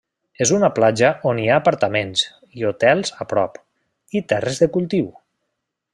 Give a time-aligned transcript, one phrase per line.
[0.43, 2.23] És una platja on hi ha apartaments
[2.61, 3.63] i hotels a prop,
[4.21, 5.07] i terres de cultiu.